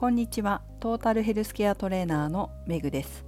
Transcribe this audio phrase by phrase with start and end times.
[0.00, 0.62] こんにちは。
[0.80, 3.22] トータルヘルスケアトレーナーのメグです。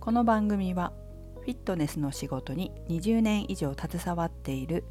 [0.00, 0.94] この番組は
[1.42, 4.84] フィットネスの仕事に20年以上携わっている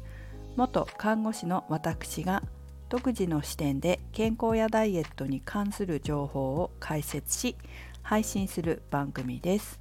[0.54, 2.44] 元看護師の私が
[2.88, 7.56] 独自の視点で健康やダイエットに関する情報を解説し
[8.02, 9.80] 配信する番組です。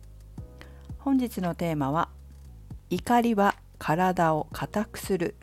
[0.97, 2.09] 本日のテーマは
[2.89, 5.35] 怒りは体を硬くする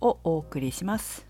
[0.00, 1.25] をお送りします。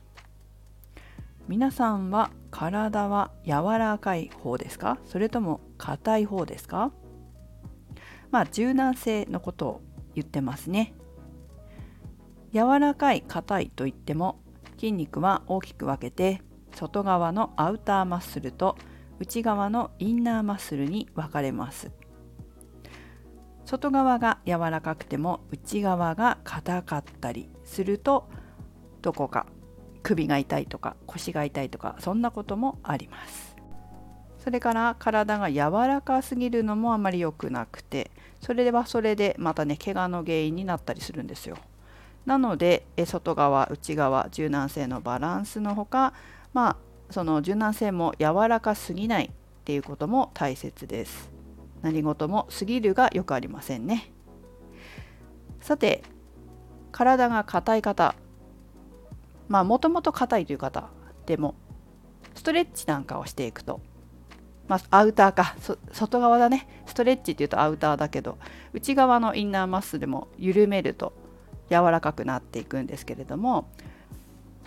[1.49, 4.99] 皆さんは体は柔らかい方ですか？
[5.05, 6.91] それとも硬い方ですか？
[8.33, 9.83] まあ柔軟性のことを
[10.17, 10.93] 言ってますね。
[12.53, 14.41] 柔らかい硬いといっても
[14.73, 16.43] 筋肉は大きく分けて
[16.75, 18.77] 外側のアウターマッスルと
[19.21, 21.93] 内側のインナーマッスルに分かれます。
[23.65, 28.29] 外側が柔らかくても内側が硬かったりすると
[29.01, 29.47] どこか
[30.07, 33.57] 首が痛いとか腰が痛いとかそんなこともあります。
[34.39, 41.57] それから体が柔らかすぎるのもあまり良くなくてそれではそれでまたね怪我の原因になったりするんですよ。
[42.25, 46.13] なので外側内側柔軟性のバランスのほか
[46.53, 46.77] まあ
[47.13, 49.31] その柔軟性も柔らかすぎないっ
[49.65, 51.33] ていうことも大切です。
[51.83, 54.13] 何事も過ぎるがよくありませんね。
[55.61, 56.05] さて
[56.93, 58.15] 体が硬い方
[59.49, 60.89] まあもともと硬いという方
[61.27, 61.55] でも
[62.35, 63.81] ストレッチなんかをしていくと、
[64.69, 65.57] まあ、アウターか。
[65.93, 66.69] 外側だね。
[66.87, 68.39] ストレッチっていうとアウターだけど
[68.73, 71.13] 内側のインナーマッスルも緩めると
[71.71, 73.69] 柔らかくなっていくんですけれども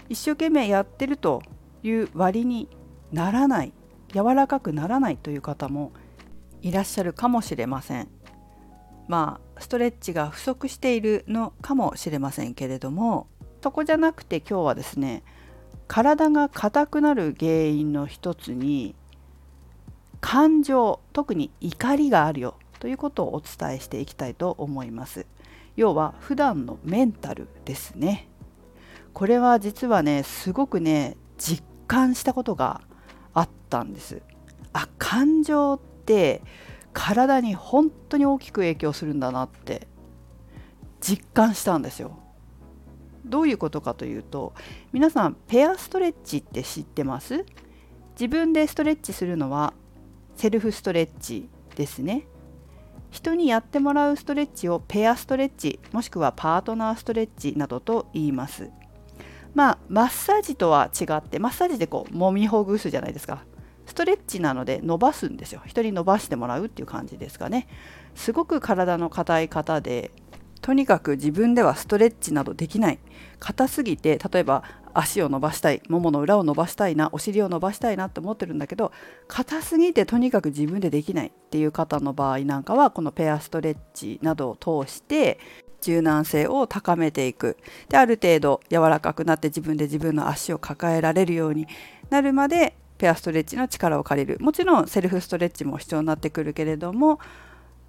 [0.09, 1.41] 一生懸命やってると
[1.83, 2.67] いう割に
[3.11, 3.73] ならない
[4.13, 5.91] 柔らかくならないという方も
[6.61, 8.09] いらっしゃるかもしれません。
[9.07, 13.27] まあストレッチが不足しているのかもしれませんけれども
[13.61, 15.23] そこじゃなくて今日はですね
[15.87, 18.95] 体が硬くなる原因の一つに
[20.21, 25.25] 感情特に怒りがあるよということをお伝えしていきたいと思います。
[25.75, 28.27] 要は普段のメンタルですね。
[29.13, 32.81] これは実はねすごくね実感したことが
[33.33, 34.21] あったんです。
[34.73, 36.41] あ感情って
[36.93, 39.87] 体に本当に大きく影響するんだなって
[41.01, 42.19] 実感したんですよ。
[43.29, 44.53] どういうことかというと
[44.91, 47.45] 皆さんペアストレッチって知ってます？
[48.19, 49.73] 自分でストレッチするのは
[50.35, 52.25] セルフストレッチですね。
[53.11, 58.69] 人にやってもらうストレッチをペアストレッチもしくはパートナーストレッチなどと言います。
[59.55, 63.43] まあマッサージとは違ってマッサージでこう揉みほぐすじゃないですか。
[63.87, 65.63] ストレッチなので伸ばすんですよ。
[65.65, 67.67] 人に伸ばしてもらうっていう感じですかね。
[68.13, 70.11] すごく体の硬い方で
[70.61, 72.99] とにかく自分ではストレッチなどできない。
[73.39, 78.91] 硬すぎて例えば足を伸ばしたいももの裏を伸ばしたいなお尻を伸ばしたいなって思ってるんだけど
[79.27, 85.39] 硬すぎてとにかく自分でできないっていう方の場合なんかはこのペアストレッチなどを通して
[85.81, 87.57] 柔軟性を高めていく。
[87.87, 91.67] である程度柔らかくなって自分で自分の足を抱えられるように
[92.09, 94.37] なるまでペアストレッチの力を借りる。
[94.41, 97.19] もちろんセルフストレッチも必要になってくるけれども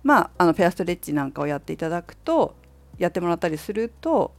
[0.04, 2.54] まああのペアストレッチなんかをやっていただくと
[3.00, 4.32] やってもらったりすると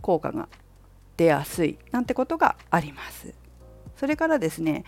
[0.00, 0.48] 効果が
[1.18, 3.34] 出やすいなんてことがあります。
[3.96, 4.84] それからですね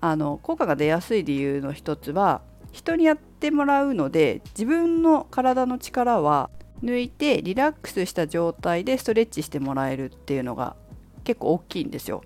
[0.00, 2.40] あの効果が出やすい理由の一つは
[2.70, 6.48] 人にやってもらうので自分の体の力は
[6.82, 10.76] 抜いてリラックスした状態でストレッチしてもらえるっていうのが
[11.24, 12.22] 結構大きいんですよ。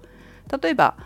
[0.63, 0.97] 例えば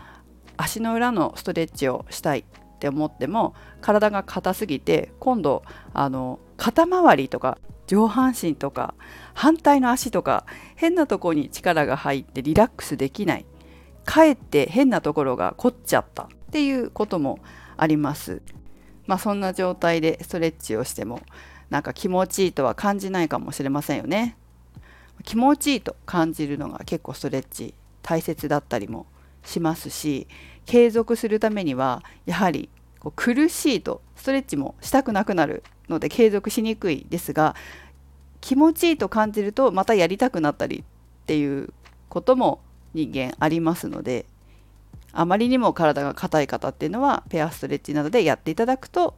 [0.57, 2.43] 足の裏のストレッチをしたいっ
[2.79, 5.63] て思っても体が硬すぎて今度
[5.93, 7.57] あの肩周りとか
[7.91, 8.93] 上半身とか
[9.33, 10.45] 反対の足とか
[10.77, 13.45] 変なとこに力が入ってリラックスできない
[14.05, 17.39] かえって変なところが凝っちゃったっていうことも
[17.75, 18.41] あります。
[19.07, 21.21] まあ、そんな状態でストレッチをしても
[21.69, 24.37] なんか気持ちいいとは感じないかもしれませんよね。
[25.25, 27.73] 気持ちいいと感じるのが結構ストレッチ
[28.03, 29.05] 大切だったりも
[29.43, 30.27] しますし
[30.65, 32.69] 継続するためにはやはり
[33.01, 37.55] こう苦しいとストレッチもしたくなくなるので継続しにくいですが
[38.41, 41.73] 気持ちいいと感じるとまたやりたくなったりっていう
[42.09, 42.59] ことも
[42.93, 44.25] 人間ありますので
[45.13, 49.15] あまりにも体が硬い方っていうのはペアストレッチなどでやっていただくと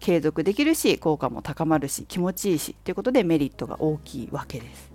[0.00, 4.92] 継続できるし効果も高まるし気持ちいいしということでメリットが大きいわけです。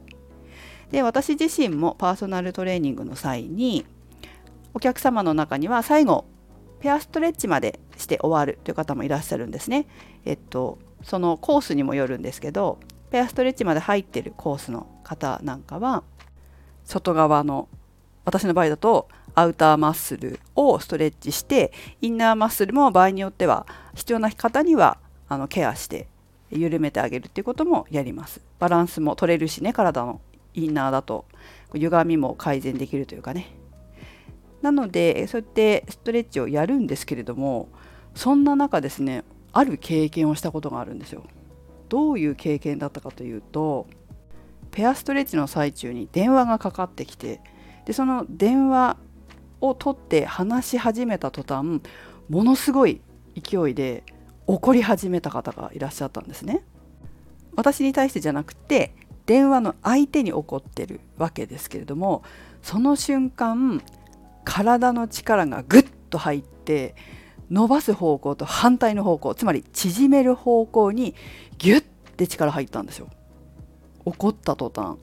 [0.91, 3.85] で私自身もパーソナルトレーニングの際に
[4.73, 6.25] お客様の中には最後
[6.79, 9.87] ペアストレッチまでして終わるという方もいらっしゃるんですね。
[10.25, 12.79] えっとそのコースにもよるんですけど
[13.11, 16.03] ペアストレッチまで入ってるコースの方なんかは
[16.85, 17.67] 外側の
[18.25, 21.71] 私の場合だとアウターマッスルをストレッチして
[22.01, 23.65] インナーマッスルも場合によっては
[23.95, 24.97] 必要な方には
[25.27, 26.07] あのケアして
[26.51, 28.41] 緩めてあげるっていうこともやります。
[28.57, 30.19] バランスも取れるしね体の
[30.55, 31.25] インナーだと。
[31.73, 33.53] 歪みも改善できるというかね。
[34.61, 37.69] なのでそうやってストレッチをやるんですけれども
[38.13, 39.23] そんな中ですね
[39.53, 41.23] ある経験をしたことがあるんですよ。
[41.89, 43.87] どういう経験だったかというと
[44.71, 47.41] ペアストレッチの最中に電話がかかってきて
[47.85, 48.97] でその電話
[49.61, 51.81] を取って話し始めた途端
[52.29, 53.01] ものすごい
[53.35, 54.03] 勢いで
[54.47, 56.63] 怒り始めた方がいらっしゃったんですね。
[57.55, 58.95] 私に対してじゃなくて
[59.25, 62.23] 電話の相手に怒ってるわけですけれども
[62.61, 63.81] その瞬間
[64.43, 66.95] 体の力がぐっと入って
[67.49, 71.15] 伸ばす方向と反対の方向つまり縮める方向に
[71.57, 71.83] ギュッ
[72.17, 73.07] て力入ったんですよ。
[74.05, 74.97] 怒った途端。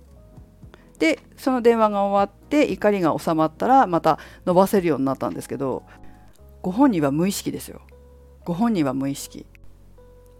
[0.98, 5.82] でその電話が終わって怒りが収まったらまた伸ばせるようになったんですけど
[6.62, 7.82] ご本人は無意識ですよ。
[8.44, 9.46] ご本人は無意識。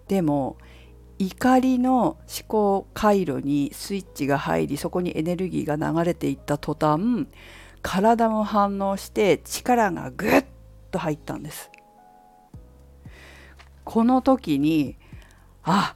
[0.09, 0.57] でも
[1.19, 7.27] 怒りの思考回路にスイッチが入りそこにエネルギーが流れていった途端
[7.83, 10.45] 体も反応して力がぐっ
[10.91, 11.71] と入ったんです。
[13.87, 14.97] この時に
[15.63, 15.95] あ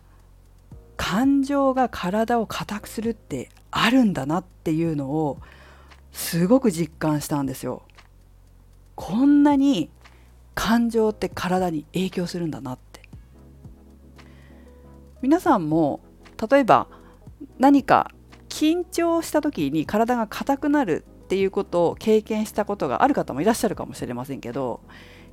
[0.97, 5.39] 感情が体を硬くするってあるんだなっていうのを
[6.13, 7.83] すごく実感したんですよ。
[8.95, 9.91] こんなに
[10.55, 13.09] 感情って体に影響するんだなって
[15.23, 16.01] 皆さんも
[16.51, 16.87] 例えば
[17.59, 18.11] 何か
[18.49, 24.81] 緊張した時に体が硬くなるっていうことを経験したことがある方もいらっしゃるかもしれませんけど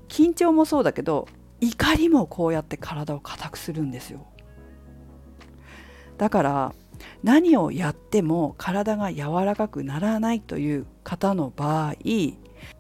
[0.08, 1.28] 緊張もそうだけど
[1.60, 4.26] 怒りもこうやって体を硬くするんですよ。
[6.18, 6.76] だから
[7.24, 11.94] 何をやっても体が柔らかくならないという方の場合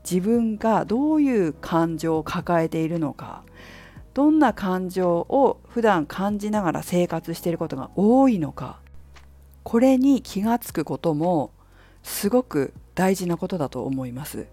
[0.04, 3.44] 自分がどういう感情を抱えているのか
[4.16, 8.80] どんな感情を普段感じながら生活していることが多いのか
[9.64, 11.52] これに気がつくことも
[12.02, 14.48] すごく大事なことだと思います。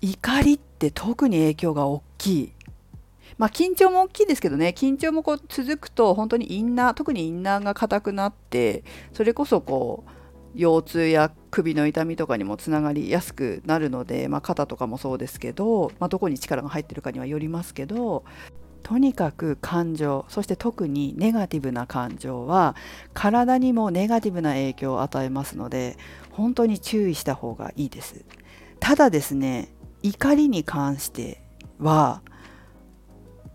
[0.00, 2.52] 怒りって特に影響が大きい。
[3.38, 10.10] まあ、緊張も大きいですけどね緊張もこう続くと本当にインナー特にインナーが硬くなってそれこそこう
[10.54, 18.24] 腰痛や首の痛みとかにもつながりやすくなるので、まあ、肩とかもそうですけど、まあ、どこに力が入ってるかにはよりますけど
[18.84, 22.76] とにかく感情そして特にネガティブな感情は
[23.14, 25.96] 体にもネガティブな影響を与えますので
[26.30, 28.24] 本当に注意した方がいいです。
[28.80, 31.42] ただですね怒りに関して
[31.78, 32.20] は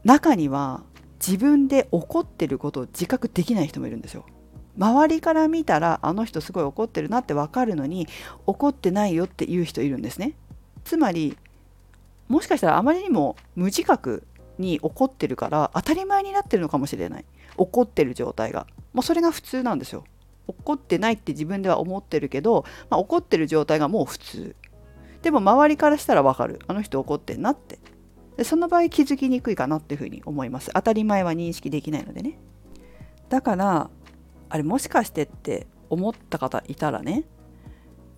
[0.04, 0.84] 中には
[1.26, 4.26] 自分で怒ってることを自覚できない人もいるんですよ。
[4.78, 8.08] 周りから見たらあの人すごい怒ってるなって分かるのに
[8.46, 10.34] 怒ってないよっていう人いるんですね。
[10.86, 11.38] つまり
[12.30, 14.24] もしかしたらあまりにも無自覚
[14.58, 17.26] に怒ってるから当たり前になってるのかもしれない。
[17.58, 18.68] 怒ってる状態が。
[18.94, 20.06] もうそれが普通なんですよ。
[20.48, 24.56] 怒ってないって自分では思ってるけど、まあ、怒ってる状態がもう普通。
[25.22, 26.60] でも周りからしたら分かる。
[26.68, 27.80] あの人怒ってんなって。
[28.44, 30.72] その場合気づきにくいかなっていうふうに思います。
[30.74, 32.40] 当たり前は認識できないのでね。
[33.30, 33.90] だから
[34.50, 37.26] あれもしかしてって思った方いたらね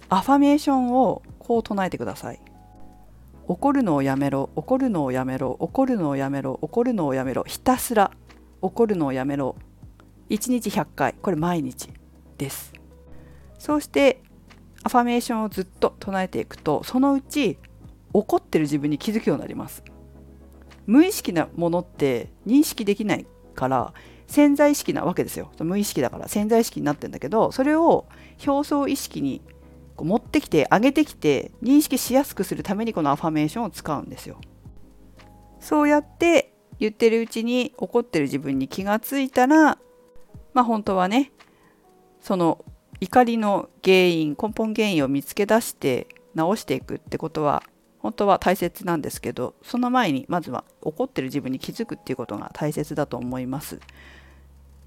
[0.10, 2.42] アファメーションをこう唱えてください。
[3.48, 8.12] 怒るのをやめろ怒るのをやめろ怒るのをやめろ怒るのをやめろひたすら
[8.62, 9.56] 怒るのをやめろ。
[10.30, 11.14] 1日100回。
[11.22, 11.90] これ毎日
[12.38, 12.74] です。
[13.58, 14.22] そうして
[14.84, 17.58] アファメーションをずっと唱えていくとそのうち
[18.14, 19.84] 怒ってる自分に気づくようになります。
[20.88, 23.94] 無意識なものって認識できないから
[24.28, 25.52] 潜在意識なわけですよ。
[25.60, 28.06] 無意識だから潜在意識になってんだけどそれを
[28.46, 29.42] 表層意識に
[29.98, 34.40] 持ってきて上げてきて認識しやすくするためにこのアファメーションを使うんですよ。
[35.60, 39.78] そうやって言ってるうちに怒ってる自分に気がついたら
[40.54, 41.32] まあ本当はね
[42.22, 42.66] その
[43.00, 47.64] 怒りの原因根本原因を見つけ出して直していくってことは
[48.02, 53.80] 本当は大切なんですけどその前にまずは怒ってる自分に気づくっていうことが大切だと思います。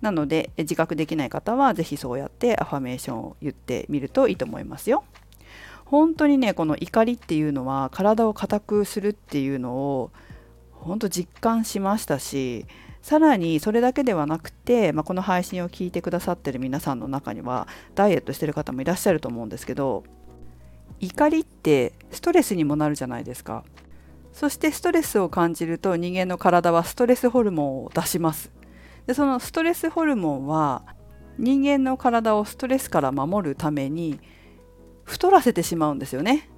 [0.01, 5.05] なので自覚できない方は是非そうやってアファメーションを言ってみるといいと思いますよ。
[5.85, 10.11] 本当にねこの怒りっていうのは体を硬くするっていうのを
[10.73, 12.67] 本当実感しましたし
[13.01, 20.05] さらにそれだけではなくて、まあ、この配信を聞いてくださってる皆さんの中にはダイエットしてる方もいらっしゃると思うんですけど
[21.07, 23.65] 怒りってストレスにもなるじゃないですか。
[24.33, 28.51] そしてストレスを感じると人間の体はストレスホルモンを出します。
[29.07, 30.83] でそのストレスホルモンは
[31.39, 34.19] 人間の体をストレスから守るために
[35.05, 36.51] 太らせてしまうんですよね。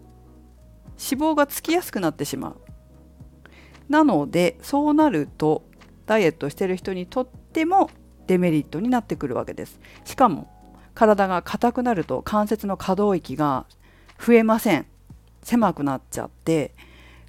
[0.99, 2.57] 脂肪がつきやすくなってしまう。
[3.88, 5.65] なのでそうなると
[6.07, 7.91] ダイエットしてる人にとっても
[8.26, 9.81] デメリットになってくるわけです。
[10.05, 10.50] しかも
[10.95, 13.67] 体が硬くなると関節の可動域が
[14.25, 14.87] 増えません
[15.43, 16.75] 狭くなっちゃって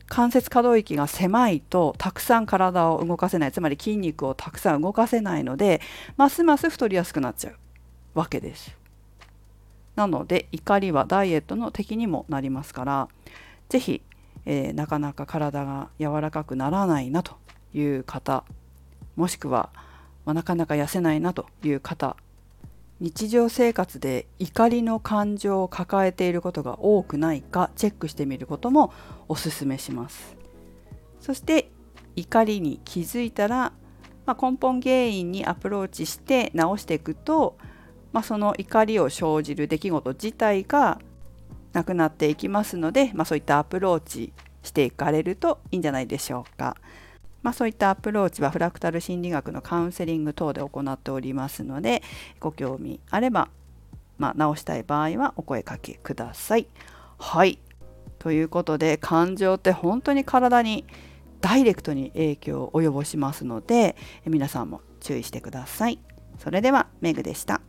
[0.08, 5.82] 関節可動域が狭いとたくさん体を動かせないつまり筋肉をたくさん動かせないので
[6.16, 7.56] ますます太りやすくなっちゃう
[8.18, 8.76] わけです。
[9.96, 13.10] なので怒りはダイエットの敵にもなりますから
[13.68, 14.02] 是非、
[14.46, 17.36] えー、なかなか体が柔らかくならないなと
[17.74, 18.44] いう方
[19.16, 19.72] もしくは、
[20.24, 22.16] まあ、なかなか痩せないなという方
[23.00, 28.92] 日常生活で怒りの感情を抱えていることが多くないかチェックしてみることも
[29.28, 30.36] おすすめします
[31.20, 31.70] そして
[32.16, 33.72] 怒りに気づいたら、
[34.26, 37.58] まあ、根本原因にアプローチして直していくと、
[38.12, 41.00] まあ、その怒りを生じる出来事自体が
[41.74, 46.76] なくなっていきますので、まあ、そういったアプローチしていかれるといいんじゃないでしょうか。
[47.44, 52.04] まあ、そういったアプローチはフラクタル心理学のカウンセリング等で行っておりますので
[52.40, 53.50] ご興味あれば、
[54.18, 56.68] まあ、直したい場合はお声かけください。
[57.20, 57.60] はい
[58.20, 60.86] ということで感情って本当に体に
[61.42, 66.00] ダイレクトに影響を及ぼしますので皆さんも注意してください。
[66.40, 67.62] それではメグでした。